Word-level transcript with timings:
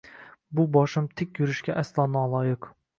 Bu 0.59 0.65
boshim 0.77 1.07
tik 1.21 1.39
yurishga 1.45 1.79
aslo 1.85 2.11
noloyiq 2.19 2.73